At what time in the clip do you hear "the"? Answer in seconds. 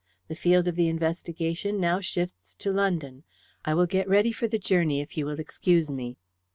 0.29-0.35, 0.75-0.87, 4.47-4.57